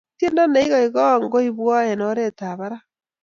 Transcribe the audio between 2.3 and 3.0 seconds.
ap parak